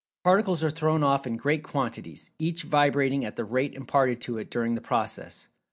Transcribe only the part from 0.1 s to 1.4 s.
The particles are thrown off in